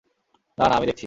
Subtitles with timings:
[0.57, 0.99] না, না, আমি দেখছি!